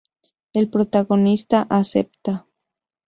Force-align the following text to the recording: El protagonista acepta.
El 0.53 0.67
protagonista 0.71 1.67
acepta. 1.69 2.47